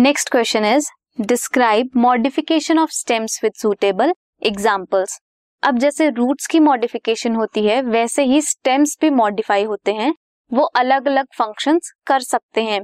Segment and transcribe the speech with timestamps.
[0.00, 0.86] Next question is
[1.20, 5.18] describe modification of stems with suitable examples
[5.62, 10.14] अब जैसे roots की modification होती है, वैसे ही स्टेम्स भी मॉडिफाई होते हैं।
[10.52, 12.80] वो अलग अलग फ़ंक्शंस कर सकते हैं।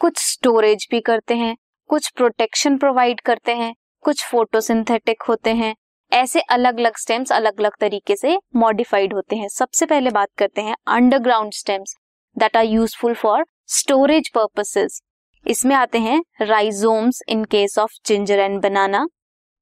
[0.00, 1.56] कुछ स्टोरेज भी करते हैं,
[1.90, 5.74] कुछ प्रोटेक्शन प्रोवाइड करते हैं, कुछ फोटोसिंथेटिक होते हैं।
[6.12, 10.62] ऐसे अलग अलग स्टेम्स अलग अलग तरीके से मॉडिफाइड होते हैं। सबसे पहले बात करते
[10.62, 11.96] हैं underground stems
[12.36, 15.02] that are useful for storage purposes
[15.46, 19.06] इसमें आते हैं rhizomes in case of ginger and banana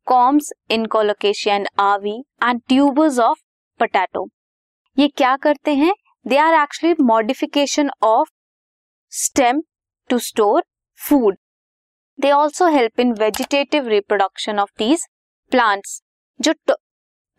[0.06, 3.38] corms in colocasia and arvi and tubers of
[3.80, 4.28] potato
[4.96, 5.92] ये क्या करते हैं?
[6.26, 8.28] They are actually modification of
[9.12, 9.62] stem
[10.10, 10.62] to store
[11.00, 11.36] food
[12.18, 15.06] they also help in vegetative reproduction of these
[15.52, 16.00] plants
[16.40, 16.52] जो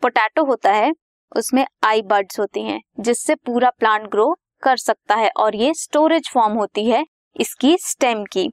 [0.02, 0.92] potato होता है,
[1.32, 4.32] उसमें आई birds होती हैं, जिससे पूरा प्लांट ग्रो
[4.62, 7.04] कर सकता है, और ये स्टोरेज फॉर्म होती है
[7.36, 8.48] इसकी स्टेम की।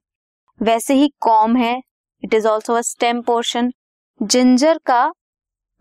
[0.60, 1.76] वैसे ही कॉम है
[2.24, 3.72] it is also a stem portion
[4.22, 5.12] ginger का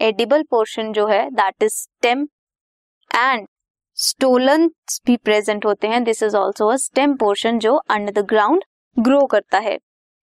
[0.00, 2.26] एडिबल पोर्शन जो है that is stem
[3.10, 3.46] and
[3.98, 4.66] stolon
[5.06, 8.64] भी प्रेजेंट होते हैं this is also a stem portion जो अंडर द ग्राउंड
[8.96, 9.78] ग्रो करता है।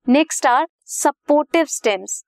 [0.08, 2.24] नेक्स्ट आर सपोर्टिव स्टेम्स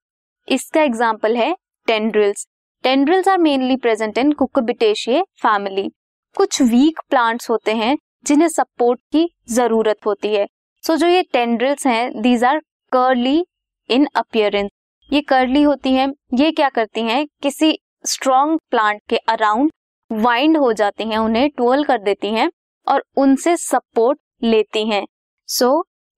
[0.48, 1.54] इसका एग्ज़ाम्पल है
[1.88, 2.48] tendrils
[2.84, 5.90] tendrils are mainly present in cucurbitaceae family
[6.36, 10.46] कुछ वीक प्लांट्स होते हैं जिन्हें सपोर्ट की ज़रूरत होती है।
[10.84, 12.60] सो so, जो ये टेंड्रिल्स हैं these are
[12.92, 13.44] curly
[13.90, 14.70] in appearance
[15.10, 19.72] ये कर्ली होती हैं ये क्या करती हैं किसी स्ट्रॉन्ग प्लांट के अराउंड
[20.12, 22.50] वाइंड हो जाती हैं उन्हें टोल कर देती हैं
[22.88, 25.06] और उनसे सपोर्ट लेती हैं।
[25.50, 25.72] So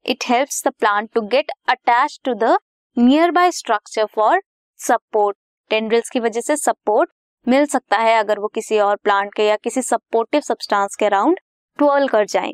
[0.06, 2.58] it helps the plant to get attach to the
[3.32, 4.42] nearby structure for
[4.80, 5.38] support
[5.72, 7.10] tendrils की वजह से सपोर्ट
[7.48, 11.40] मिल सकता है अगर वो किसी और प्लांट के या किसी सपोर्टिव सब्सटेंस के अराउंड
[11.80, 12.54] ट्वेल कर जाएँ।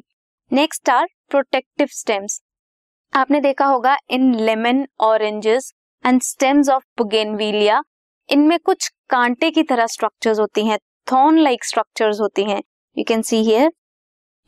[0.52, 2.42] नेक्स्ट आर प्रोटेक्टिव स्टेम्स
[3.14, 5.72] आपने देखा होगा in lemon oranges
[6.04, 7.82] and stems of bougainvillea
[8.30, 10.78] इनमें कुछ कांटे की तरह स्ट्रक्चर्स होती हैं
[11.12, 12.62] थॉर्न लाइक स्ट्रक्चर्स होती हैं।
[12.98, 13.72] यू कैन सी हियर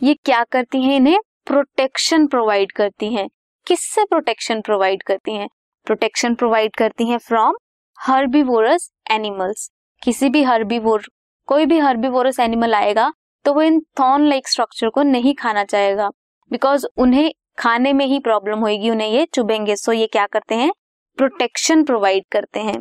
[0.02, 1.20] ये क्या करती हैं इन्हें?
[1.46, 3.28] प्रोटेक्शन प्रोवाइड करती हैं।
[3.68, 5.48] किससे प्रोटेक्शन प्रोवाइड करती हैं?
[5.88, 7.56] प्रोटेक्शन प्रोवाइड करती हैं फ्रॉम
[7.98, 9.70] हर्बीवोरस एनिमल्स
[10.02, 11.08] किसी भी हर्बीवोर
[11.48, 13.12] कोई भी हर्बीवोरस एनिमल आएगा
[13.46, 16.10] तो वो इन थॉर्न लाइक स्ट्रक्चर को नहीं खाना चाहेगा।
[16.52, 20.72] बिकॉज़ उन्हें खाने में ही प्रॉब्लम होगी उन्हें ये चुभेंगे। सो ये क्या करते हैं?
[21.18, 22.78] प्रोटेक्शन प्रोवाइड करते हैं।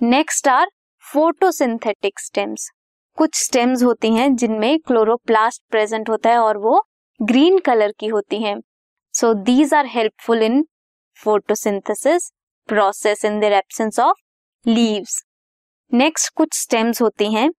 [0.00, 0.70] नेक्स्ट आर
[1.04, 2.70] फोटोसिंथेटिक स्टेम्स
[3.18, 6.82] कुछ स्टेम्स होती हैं जिनमें क्लोरोप्लास्ट प्रेजेंट होता है और वो
[7.20, 8.56] ग्रीन कलर की होती हैं।
[9.14, 10.64] So these are helpful in
[11.18, 12.30] photosynthesis
[12.68, 14.20] process in their absence of
[14.66, 15.22] leaves
[15.92, 17.50] next कुछ स्टेम्स होती हैं।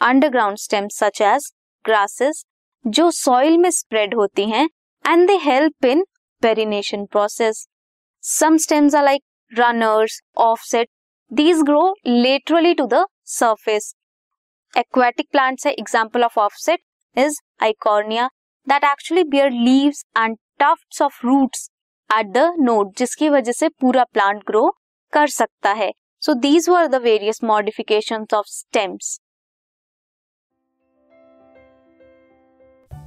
[0.00, 1.50] Underground stems such as
[1.84, 2.44] grasses
[2.84, 4.68] जो सॉइल में स्प्रेड होती हैं
[5.04, 6.04] and they help in
[6.42, 7.66] perennation process
[8.24, 9.22] some stems are like
[9.52, 10.88] runners offset
[11.30, 13.94] these grow laterally to the surface
[14.74, 16.80] aquatic plants है example of offset
[17.16, 18.28] is eichhornia
[18.66, 21.68] that actually bear leaves and tufts of roots
[22.10, 24.68] at the node जिसकी वजह से पूरा plant grow
[25.12, 25.90] कर सकता है.
[26.22, 29.18] So these were the various modification of stems